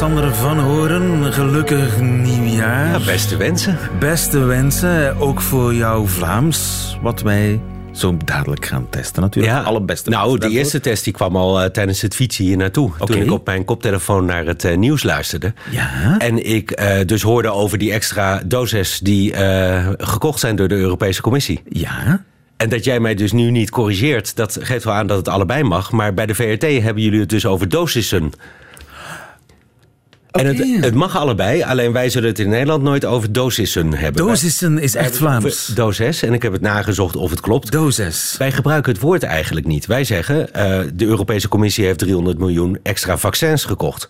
[0.03, 3.01] Sander van Horen, gelukkig nieuwjaar.
[3.01, 3.79] Ja, beste wensen.
[3.99, 7.61] Beste wensen, ook voor jou Vlaams, wat wij
[7.93, 9.55] zo dadelijk gaan testen natuurlijk.
[9.55, 9.63] Ja.
[9.63, 12.91] Alle beste Nou, de eerste test die kwam al uh, tijdens het fietsen hier naartoe.
[12.99, 13.07] Okay.
[13.07, 15.53] Toen ik op mijn koptelefoon naar het uh, nieuws luisterde.
[15.71, 16.19] Ja.
[16.19, 19.35] En ik uh, dus hoorde over die extra doses die
[19.99, 21.63] gekocht zijn door de Europese Commissie.
[21.69, 22.25] Ja.
[22.57, 25.63] En dat jij mij dus nu niet corrigeert, dat geeft wel aan dat het allebei
[25.63, 25.93] mag.
[25.93, 28.33] Maar bij de VRT hebben jullie het dus over dosissen.
[30.33, 34.27] En het, het, mag allebei, alleen wij zullen het in Nederland nooit over dosissen hebben.
[34.27, 35.67] Dosissen is echt Vlaams.
[35.67, 37.73] Doses, en ik heb het nagezocht of het klopt.
[37.73, 38.35] Doses.
[38.39, 39.87] Wij gebruiken het woord eigenlijk niet.
[39.87, 44.09] Wij zeggen, uh, de Europese Commissie heeft 300 miljoen extra vaccins gekocht.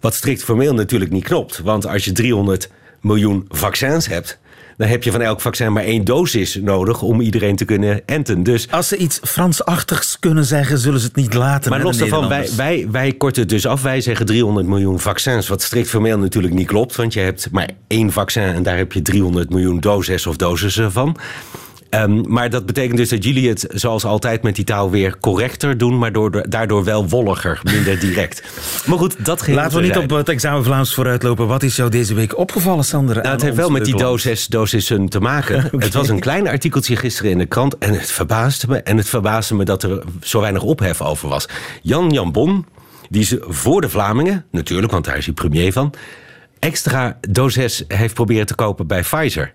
[0.00, 1.60] Wat strikt formeel natuurlijk niet klopt.
[1.64, 4.38] Want als je 300 miljoen vaccins hebt
[4.76, 8.42] dan heb je van elk vaccin maar één dosis nodig om iedereen te kunnen enten.
[8.42, 11.70] Dus, Als ze iets Fransachtigs kunnen zeggen, zullen ze het niet laten.
[11.70, 13.82] Maar los daarvan, wij, wij, wij korten het dus af.
[13.82, 16.96] Wij zeggen 300 miljoen vaccins, wat strikt formeel natuurlijk niet klopt.
[16.96, 20.92] Want je hebt maar één vaccin en daar heb je 300 miljoen doses of dosissen
[20.92, 21.16] van.
[21.90, 25.78] Um, maar dat betekent dus dat jullie het zoals altijd met die taal weer correcter
[25.78, 28.42] doen, maar door, daardoor wel wolliger, minder direct.
[28.86, 31.46] maar goed, dat ging Laten we niet op het examen Vlaams vooruitlopen.
[31.46, 33.16] Wat is jou deze week opgevallen, Sander?
[33.16, 35.56] Nou, het heeft wel met die dosis, dosissen te maken.
[35.64, 35.86] okay.
[35.86, 38.78] Het was een klein artikeltje gisteren in de krant en het verbaasde me.
[38.78, 41.48] En het verbaasde me dat er zo weinig ophef over was.
[41.82, 42.66] Jan Jan Bon,
[43.08, 45.94] die is voor de Vlamingen, natuurlijk, want daar is hij premier van,
[46.58, 49.54] extra doses heeft proberen te kopen bij Pfizer.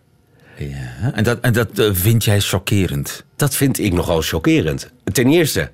[0.69, 3.24] Ja, en dat, en dat uh, vind jij chockerend?
[3.36, 4.89] Dat vind ik nogal chockerend.
[5.04, 5.71] Ten eerste,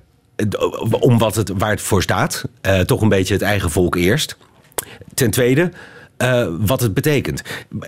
[0.90, 2.44] om wat het, waar het voor staat.
[2.66, 4.36] Uh, toch een beetje het eigen volk eerst.
[5.14, 5.70] Ten tweede,
[6.22, 7.42] uh, wat het betekent.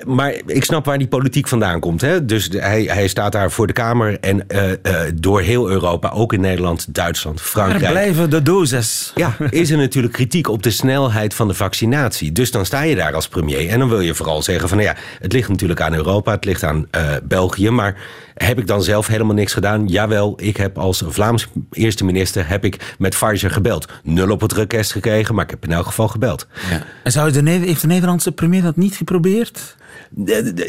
[0.06, 2.00] Maar ik snap waar die politiek vandaan komt.
[2.00, 2.24] Hè?
[2.24, 6.32] Dus hij, hij staat daar voor de Kamer en uh, uh, door heel Europa, ook
[6.32, 7.82] in Nederland, Duitsland, Frankrijk.
[7.84, 9.12] Er blijven de doses.
[9.14, 12.32] Ja, is er natuurlijk kritiek op de snelheid van de vaccinatie.
[12.32, 14.90] Dus dan sta je daar als premier en dan wil je vooral zeggen van nou
[14.90, 16.88] ja, het ligt natuurlijk aan Europa, het ligt aan
[17.22, 17.96] België, maar
[18.46, 19.86] heb ik dan zelf helemaal niks gedaan?
[19.86, 23.88] Jawel, ik heb als Vlaams eerste minister heb ik met Pfizer gebeld.
[24.02, 26.46] Nul op het request gekregen, maar ik heb in elk geval gebeld.
[26.70, 26.82] Ja.
[27.02, 29.76] En zou de, heeft de Nederlandse premier dat niet geprobeerd?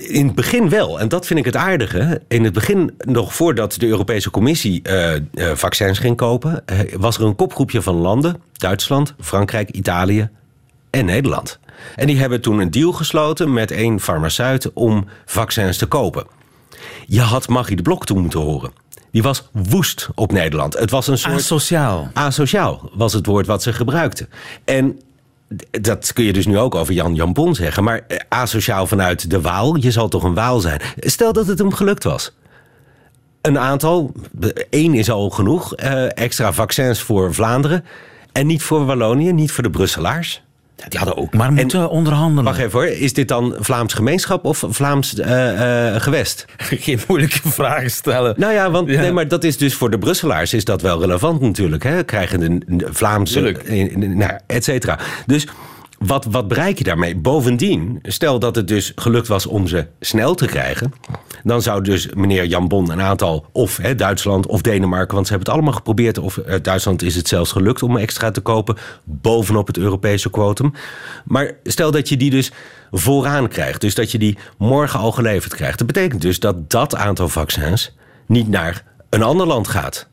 [0.08, 1.00] In het begin wel.
[1.00, 2.22] En dat vind ik het aardige.
[2.28, 7.18] In het begin, nog voordat de Europese Commissie uh, uh, vaccins ging kopen, uh, was
[7.18, 10.30] er een kopgroepje van landen: Duitsland, Frankrijk, Italië
[10.90, 11.60] en Nederland.
[11.96, 16.40] En die hebben toen een deal gesloten met één farmaceut om vaccins te kopen.
[17.12, 18.72] Je had Maggie de Blok toen moeten horen.
[19.12, 20.74] Die was woest op Nederland.
[20.74, 21.34] Het was een soort.
[21.34, 22.10] Asociaal.
[22.14, 24.28] Asociaal was het woord wat ze gebruikte.
[24.66, 25.00] En
[25.82, 27.84] dat kun je dus nu ook over Jan Jan Bon zeggen.
[27.84, 30.82] Maar asociaal vanuit de Waal, je zal toch een Waal zijn.
[31.00, 32.34] Stel dat het hem gelukt was.
[33.42, 34.12] Een aantal,
[34.70, 37.86] één is al genoeg, uh, extra vaccins voor Vlaanderen.
[38.32, 40.44] En niet voor Wallonië, niet voor de Brusselaars.
[40.88, 42.44] Die hadden ook maar moeten en, onderhandelen.
[42.44, 46.46] Wacht even hoor, is dit dan Vlaams gemeenschap of Vlaams uh, uh, gewest?
[46.58, 48.34] Geen moeilijke vragen stellen.
[48.38, 49.02] Nou ja, want ja.
[49.02, 51.84] Nee, maar dat is dus voor de Brusselaars is dat wel relevant natuurlijk.
[51.84, 52.04] Hè?
[52.04, 53.56] Krijgen een Vlaamse,
[53.96, 55.00] nou, et cetera.
[55.26, 55.48] Dus
[56.02, 57.16] wat, wat bereik je daarmee?
[57.16, 60.94] Bovendien, stel dat het dus gelukt was om ze snel te krijgen.
[61.44, 65.52] Dan zou dus meneer Jan Bon een aantal, of Duitsland of Denemarken, want ze hebben
[65.52, 66.18] het allemaal geprobeerd.
[66.18, 70.74] Of uh, Duitsland is het zelfs gelukt om extra te kopen, bovenop het Europese quotum.
[71.26, 72.52] Maar stel dat je die dus
[72.92, 75.78] vooraan krijgt, dus dat je die morgen al geleverd krijgt.
[75.78, 80.08] Dat betekent dus dat dat aantal vaccins niet naar een ander land gaat.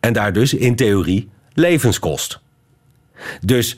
[0.00, 2.40] En daar dus in theorie levens kost.
[3.40, 3.76] Dus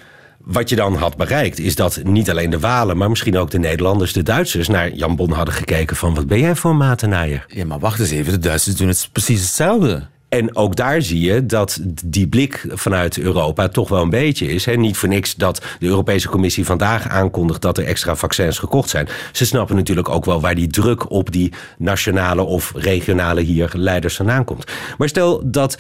[0.53, 3.59] wat je dan had bereikt, is dat niet alleen de Walen, maar misschien ook de
[3.59, 7.45] Nederlanders, de Duitsers, naar Jan Bon hadden gekeken van wat ben jij voor matenaaier?
[7.49, 10.07] Ja, maar wacht eens even, de Duitsers doen het precies hetzelfde.
[10.29, 14.65] En ook daar zie je dat die blik vanuit Europa toch wel een beetje is.
[14.65, 14.77] Hè?
[14.77, 19.09] Niet voor niks dat de Europese Commissie vandaag aankondigt dat er extra vaccins gekocht zijn.
[19.33, 24.17] Ze snappen natuurlijk ook wel waar die druk op die nationale of regionale hier leiders
[24.17, 24.65] vandaan komt.
[24.99, 25.79] Maar stel dat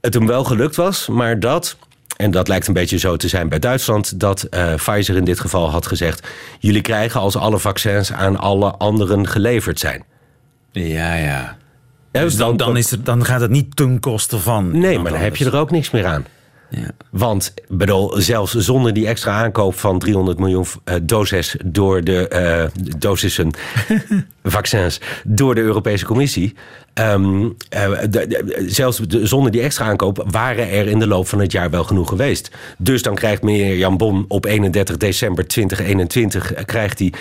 [0.00, 1.76] het hem wel gelukt was, maar dat
[2.16, 5.40] en dat lijkt een beetje zo te zijn bij Duitsland, dat uh, Pfizer in dit
[5.40, 10.04] geval had gezegd: jullie krijgen als alle vaccins aan alle anderen geleverd zijn.
[10.72, 11.56] Ja, ja.
[12.10, 14.78] Dus dan, dan, is dan gaat het niet ten koste van.
[14.78, 16.26] Nee, maar dan heb je er ook niks meer aan.
[16.70, 16.90] Ja.
[17.10, 22.30] Want bedoel, zelfs zonder die extra aankoop van 300 miljoen uh, doses door de
[22.74, 23.50] uh, dosissen
[24.44, 26.54] vaccins door de Europese Commissie.
[26.94, 31.40] Um, de, de, zelfs de, zonder die extra aankoop waren er in de loop van
[31.40, 32.50] het jaar wel genoeg geweest.
[32.78, 37.12] Dus dan krijgt meneer Jan Bon op 31 december 2021 krijgt hij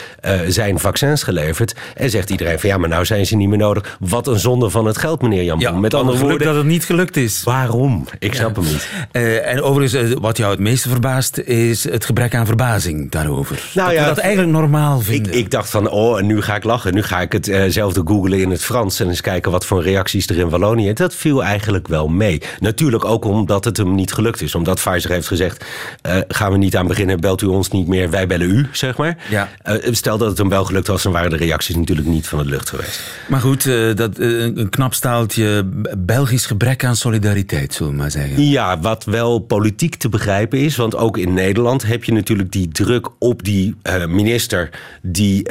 [0.48, 1.76] zijn vaccins geleverd.
[1.96, 3.98] En zegt iedereen van ja, maar nou zijn ze niet meer nodig.
[4.00, 5.74] Wat een zonde van het geld, meneer Jan Bon.
[5.74, 7.44] Ja, Met andere woorden, dat het niet gelukt is.
[7.44, 8.06] Waarom?
[8.20, 8.62] Ik snap ja.
[8.62, 8.90] hem niet.
[9.12, 13.70] Uh, en overigens, wat jou het meeste verbaast, is het gebrek aan verbazing daarover.
[13.74, 15.32] Nou dat ja, we dat eigenlijk normaal vinden.
[15.32, 16.94] Ik, ik, dacht van, oh, en nu ga ik lachen.
[16.94, 19.84] Nu ga ik hetzelfde uh googlen in het Frans en eens kijken wat wat voor
[19.84, 20.93] reacties er in Wallonië.
[20.93, 22.41] Dat viel eigenlijk wel mee.
[22.60, 24.56] Natuurlijk ook omdat het hem niet gelukt is.
[24.56, 25.65] Omdat Pfizer heeft gezegd,
[26.08, 28.97] uh, gaan we niet aan beginnen, belt u ons niet meer, wij bellen u, zeg
[28.97, 29.17] maar.
[29.30, 29.50] Ja.
[29.65, 32.39] Uh, stel dat het hem wel gelukt was, dan waren de reacties natuurlijk niet van
[32.39, 33.02] het lucht geweest.
[33.28, 35.63] Maar goed, uh, dat, een knap staaltje
[35.97, 38.50] Belgisch gebrek aan solidariteit, zullen we maar zeggen.
[38.50, 42.67] Ja, wat wel politiek te begrijpen is, want ook in Nederland heb je natuurlijk die
[42.67, 43.76] druk op die
[44.08, 44.69] minister
[45.02, 45.50] die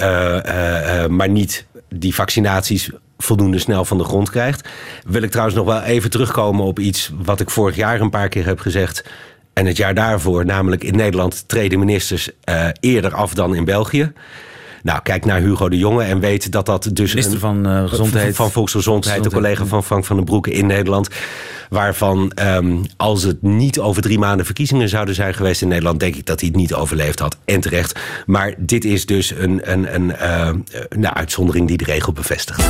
[1.08, 2.90] maar niet die vaccinaties
[3.22, 4.68] voldoende snel van de grond krijgt.
[5.06, 8.28] Wil ik trouwens nog wel even terugkomen op iets wat ik vorig jaar een paar
[8.28, 9.04] keer heb gezegd.
[9.52, 14.12] En het jaar daarvoor, namelijk in Nederland treden ministers uh, eerder af dan in België.
[14.82, 17.14] Nou, kijk naar Hugo de Jonge en weet dat dat dus...
[17.14, 18.36] Minister van uh, Gezondheid.
[18.36, 21.08] Van Volksgezondheid, de collega van Frank van den Broeke in Nederland.
[21.68, 26.00] Waarvan, um, als het niet over drie maanden verkiezingen zouden zijn geweest in Nederland...
[26.00, 27.36] denk ik dat hij het niet overleefd had.
[27.44, 28.00] En terecht.
[28.26, 30.50] Maar dit is dus een, een, een, uh,
[30.88, 32.62] een uitzondering die de regel bevestigt.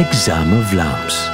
[0.00, 1.30] Examen Vlaams.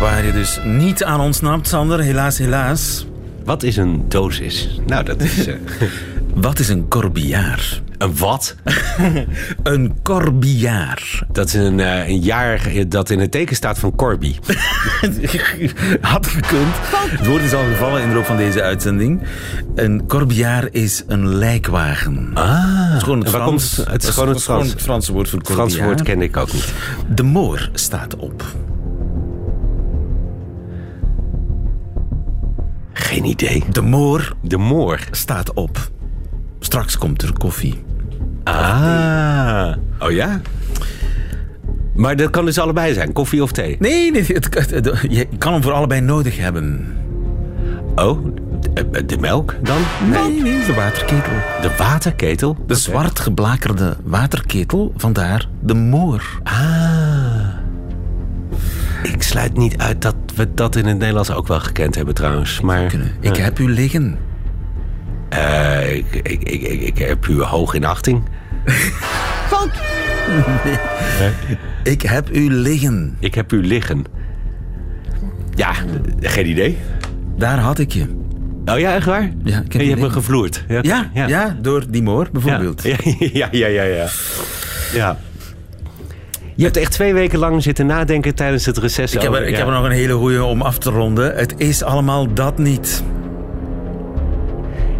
[0.00, 2.00] Waar je dus niet aan ontsnapt, Sander.
[2.00, 3.06] Helaas, helaas.
[3.44, 4.80] Wat is een dosis?
[4.86, 5.46] Nou, dat is...
[6.34, 7.82] Wat is een corbillard?
[7.98, 8.54] Een wat?
[9.62, 11.22] een corbillard.
[11.32, 14.34] Dat is een, uh, een jaar dat in het teken staat van Corby.
[16.00, 16.74] Had gekund.
[16.92, 19.22] Het woord is al gevallen in de loop van deze uitzending.
[19.74, 22.30] Een corbillard is een lijkwagen.
[22.34, 22.88] Ah.
[22.88, 24.70] Het is gewoon het, Frans, het, het is gewoon het, Frans.
[24.70, 25.72] het Franse woord voor corbillard.
[25.72, 26.72] Frans woord ken ik ook niet.
[27.14, 28.44] De moor staat op.
[32.92, 33.64] Geen idee.
[33.70, 34.36] De moor.
[34.42, 34.98] De moor.
[35.10, 35.92] Staat op.
[36.64, 37.84] Straks komt er koffie.
[38.44, 39.74] Ah.
[39.98, 40.40] Oh ja?
[41.94, 43.76] Maar dat kan dus allebei zijn, koffie of thee?
[43.78, 46.96] Nee, nee het, het, je kan hem voor allebei nodig hebben.
[47.94, 48.24] Oh,
[48.74, 49.76] de, de melk dan?
[50.10, 51.32] Nee, nee, de waterketel.
[51.62, 52.54] De waterketel?
[52.54, 52.76] De okay.
[52.76, 56.40] zwart geblakerde waterketel, vandaar de moor.
[56.42, 56.54] Ah.
[59.02, 62.60] Ik sluit niet uit dat we dat in het Nederlands ook wel gekend hebben trouwens.
[62.60, 63.12] Maar, Kunnen.
[63.20, 64.18] Ik heb u liggen.
[65.34, 68.22] Uh, ik, ik, ik, ik, heb u hoog in achting.
[71.18, 71.58] Nee.
[71.82, 73.16] Ik heb u liggen.
[73.20, 74.04] Ik heb u liggen.
[75.54, 75.72] Ja,
[76.20, 76.78] geen idee.
[77.36, 78.06] Daar had ik je.
[78.64, 79.32] Oh ja, echt waar?
[79.42, 80.64] Ja, ik heb en je hebt me gevloerd.
[80.68, 81.26] Ja, ja, ja.
[81.26, 82.82] ja, door die moor bijvoorbeeld.
[82.82, 82.96] Ja,
[83.32, 83.82] ja, ja, ja.
[83.82, 84.06] ja.
[84.92, 85.18] ja.
[86.54, 89.14] Je hebt echt twee weken lang zitten nadenken tijdens het reces.
[89.14, 89.56] Ik heb, er, ik ja.
[89.56, 91.36] heb er nog een hele goeie om af te ronden.
[91.36, 93.02] Het is allemaal dat niet.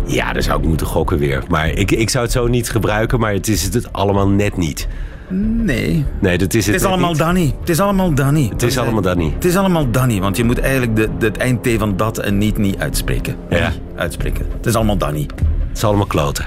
[0.07, 1.43] Ja, dan zou ik moeten gokken weer.
[1.49, 4.89] Maar ik, ik zou het zo niet gebruiken, maar het is het allemaal net niet.
[5.29, 6.05] Nee.
[6.21, 6.75] Nee, dat is het.
[6.75, 7.19] Het is allemaal niet.
[7.19, 7.55] Danny.
[7.61, 8.49] Het is allemaal Danny.
[8.49, 9.33] Het is allemaal Danny.
[9.35, 12.39] Het is allemaal Danny, want je moet eigenlijk de, de, het eindT van dat en
[12.39, 13.37] niet niet uitspreken.
[13.51, 13.73] Ja.
[13.97, 14.47] Uitspreken.
[14.57, 15.27] Het is allemaal Danny.
[15.69, 16.45] Het is allemaal kloten.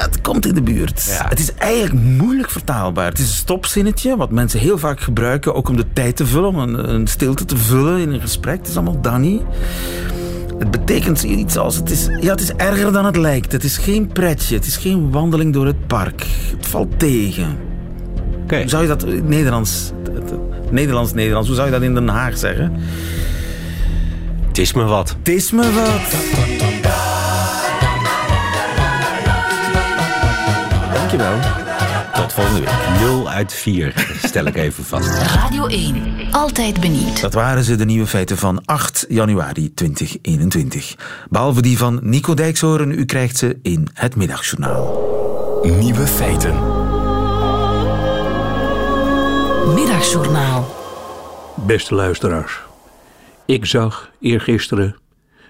[0.00, 1.04] Het komt in de buurt.
[1.08, 1.28] Ja.
[1.28, 3.08] Het is eigenlijk moeilijk vertaalbaar.
[3.08, 6.48] Het is een stopzinnetje, wat mensen heel vaak gebruiken, ook om de tijd te vullen,
[6.48, 8.58] om een, een stilte te vullen in een gesprek.
[8.58, 9.42] Het is allemaal Danny.
[10.58, 13.52] Het betekent iets als, het is, ja, het is erger dan het lijkt.
[13.52, 16.26] Het is geen pretje, het is geen wandeling door het park.
[16.56, 17.56] Het valt tegen.
[18.42, 18.60] Okay.
[18.60, 19.92] Hoe zou je dat in Nederlands,
[20.70, 22.72] Nederlands, Nederlands, hoe zou je dat in Den Haag zeggen?
[24.48, 25.16] Het is me wat.
[25.18, 26.14] Het is me wat.
[30.92, 31.66] Dankjewel.
[32.28, 33.00] Tot volgende week.
[33.00, 35.18] 0 uit 4, stel ik even vast.
[35.34, 37.20] Radio 1, altijd benieuwd.
[37.20, 40.96] Dat waren ze, de nieuwe feiten van 8 januari 2021.
[41.30, 45.60] Behalve die van Nico Dijkshoorn, u krijgt ze in het middagjournaal.
[45.78, 46.54] Nieuwe feiten.
[49.74, 50.74] Middagjournaal.
[51.54, 52.60] Beste luisteraars.
[53.46, 54.96] Ik zag eergisteren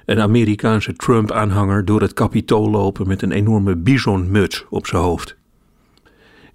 [0.05, 5.38] een Amerikaanse Trump-aanhanger door het kapitool lopen met een enorme bisonmuts op zijn hoofd.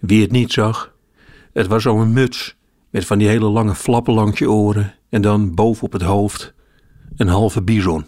[0.06, 0.96] Wie het niet zag,
[1.54, 2.56] het was zo'n muts
[2.89, 6.54] met van die hele lange flappen langs je oren en dan boven op het hoofd
[7.16, 8.06] een halve bison.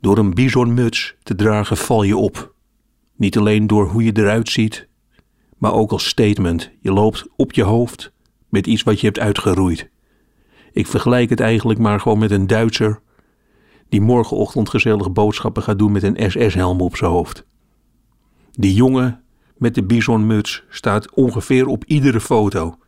[0.00, 2.54] Door een bisonmuts te dragen val je op.
[3.16, 4.88] Niet alleen door hoe je eruit ziet,
[5.58, 6.70] maar ook als statement.
[6.80, 8.12] Je loopt op je hoofd
[8.48, 9.90] met iets wat je hebt uitgeroeid.
[10.72, 13.00] Ik vergelijk het eigenlijk maar gewoon met een Duitser
[13.88, 17.46] die morgenochtend gezellig boodschappen gaat doen met een SS-helm op zijn hoofd.
[18.52, 19.23] Die jongen
[19.56, 22.78] met de bisonmuts staat ongeveer op iedere foto.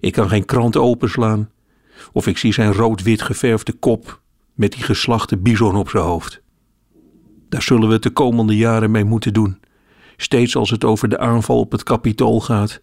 [0.00, 1.50] Ik kan geen krant openslaan
[2.12, 4.20] of ik zie zijn rood-wit geverfde kop
[4.54, 6.42] met die geslachte bison op zijn hoofd.
[7.48, 9.60] Daar zullen we het de komende jaren mee moeten doen.
[10.16, 12.80] Steeds als het over de aanval op het kapitool gaat,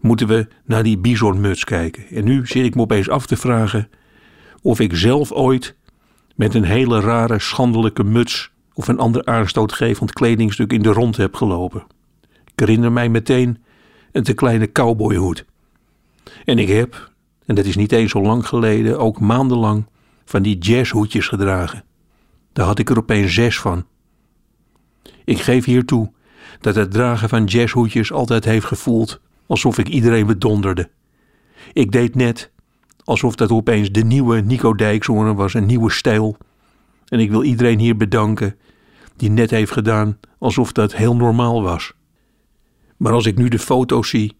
[0.00, 2.06] moeten we naar die bisonmuts kijken.
[2.08, 3.88] En nu zit ik me opeens af te vragen
[4.62, 5.76] of ik zelf ooit
[6.36, 11.34] met een hele rare, schandelijke muts of een ander aanstootgevend kledingstuk in de rond heb
[11.34, 11.86] gelopen.
[12.54, 13.64] Ik herinner mij meteen
[14.12, 15.44] een te kleine cowboyhoed.
[16.44, 17.10] En ik heb,
[17.46, 19.86] en dat is niet eens zo lang geleden, ook maandenlang
[20.24, 21.84] van die jazzhoedjes gedragen.
[22.52, 23.86] Daar had ik er opeens zes van.
[25.24, 26.12] Ik geef hier toe
[26.60, 30.90] dat het dragen van jazzhoedjes altijd heeft gevoeld alsof ik iedereen bedonderde.
[31.72, 32.50] Ik deed net
[33.04, 36.36] alsof dat opeens de nieuwe Nico Dijkshoorn was, een nieuwe stijl.
[37.08, 38.56] En ik wil iedereen hier bedanken
[39.16, 41.92] die net heeft gedaan alsof dat heel normaal was.
[42.96, 44.36] Maar als ik nu de foto's zie,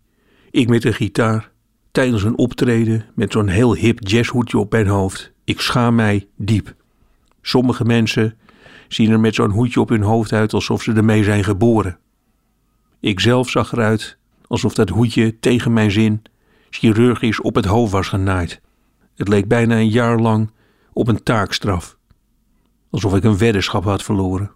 [0.50, 1.50] ik met een gitaar,
[1.90, 6.74] tijdens een optreden met zo'n heel hip jazzhoedje op mijn hoofd, ik schaam mij diep.
[7.42, 8.36] Sommige mensen
[8.88, 11.98] zien er met zo'n hoedje op hun hoofd uit alsof ze ermee zijn geboren.
[13.00, 16.22] Ik zelf zag eruit alsof dat hoedje tegen mijn zin
[16.70, 18.60] chirurgisch op het hoofd was genaaid.
[19.14, 20.50] Het leek bijna een jaar lang
[20.92, 21.96] op een taakstraf.
[22.90, 24.50] Alsof ik een weddenschap had verloren.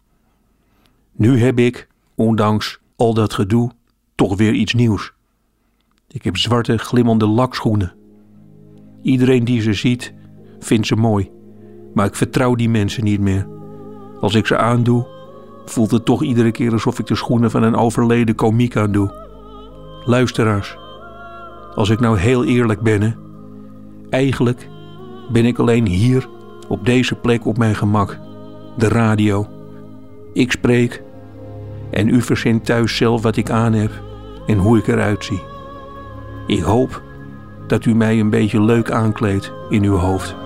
[1.13, 3.71] Nu heb ik, ondanks al dat gedoe,
[4.19, 5.13] toch weer iets nieuws.
[6.09, 7.93] Ik heb zwarte glimmende lakschoenen.
[9.03, 10.15] Iedereen die ze ziet,
[10.59, 11.31] vindt ze mooi.
[11.95, 13.49] Maar ik vertrouw die mensen niet meer.
[14.21, 15.07] Als ik ze aandoe,
[15.65, 19.27] voelt het toch iedere keer alsof ik de schoenen van een overleden komiek aandoe.
[20.05, 20.77] Luisteraars,
[21.75, 23.17] als ik nou heel eerlijk ben,
[24.11, 24.69] eigenlijk
[25.33, 26.29] ben ik alleen hier
[26.69, 28.19] op deze plek op mijn gemak,
[28.77, 29.47] de radio.
[30.33, 31.03] Ik spreek
[31.91, 34.07] en u verzint thuis zelf wat ik aan heb
[34.49, 35.43] en hoe ik eruit zie.
[36.47, 37.03] Ik hoop
[37.67, 40.37] dat u mij een beetje leuk aankleedt in uw hoofd.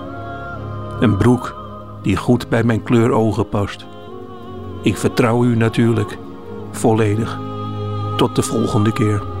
[0.99, 1.55] Een broek
[2.01, 3.85] die goed bij mijn kleur ogen past.
[4.81, 6.17] Ik vertrouw u natuurlijk
[6.71, 7.39] volledig.
[8.17, 9.32] Tot de volgende keer.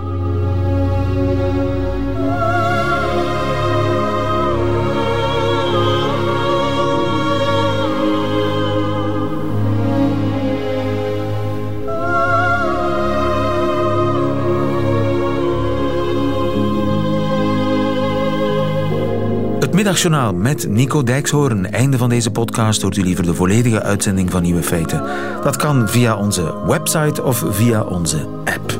[19.83, 21.71] Middagjournaal met Nico Dijkshoorn.
[21.71, 22.81] Einde van deze podcast.
[22.81, 25.03] Hoort u liever de volledige uitzending van Nieuwe Feiten?
[25.43, 28.79] Dat kan via onze website of via onze app.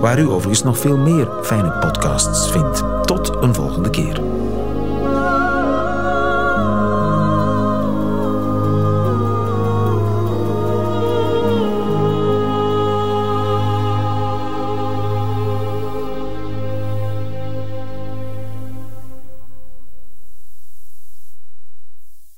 [0.00, 2.82] Waar u overigens nog veel meer fijne podcasts vindt.
[3.06, 4.39] Tot een volgende keer.